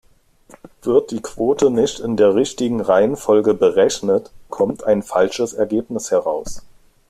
[0.81, 6.63] Wird die Quote nicht in der richtigen Reihenfolge berechnet, kommt ein falsches Ergebnis heraus.